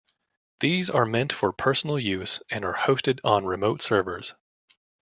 [0.61, 4.33] These are meant for personal use and are hosted on remote servers.